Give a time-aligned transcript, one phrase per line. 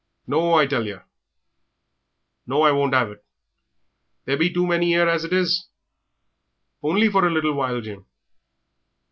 [0.25, 1.05] "No, I tell yer.
[2.47, 3.25] No, I won't 'ave it!
[4.25, 5.67] There be too many 'ere as it is."
[6.81, 8.07] "Only a little while, Jim."